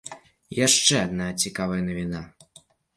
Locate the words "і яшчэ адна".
0.55-1.27